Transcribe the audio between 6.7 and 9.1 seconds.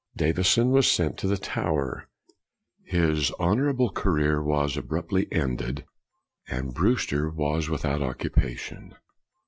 Brew ster was without occupation.